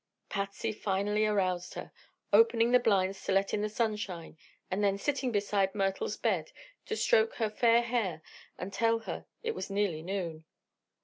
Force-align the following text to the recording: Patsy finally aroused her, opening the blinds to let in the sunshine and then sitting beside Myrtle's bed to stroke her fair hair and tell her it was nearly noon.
Patsy 0.29 0.71
finally 0.71 1.27
aroused 1.27 1.75
her, 1.75 1.91
opening 2.33 2.71
the 2.71 2.79
blinds 2.79 3.23
to 3.25 3.31
let 3.31 3.53
in 3.53 3.61
the 3.61 3.69
sunshine 3.69 4.35
and 4.71 4.83
then 4.83 4.97
sitting 4.97 5.31
beside 5.31 5.75
Myrtle's 5.75 6.17
bed 6.17 6.51
to 6.87 6.95
stroke 6.95 7.35
her 7.35 7.51
fair 7.51 7.83
hair 7.83 8.23
and 8.57 8.73
tell 8.73 8.97
her 9.01 9.27
it 9.43 9.51
was 9.53 9.69
nearly 9.69 10.01
noon. 10.01 10.45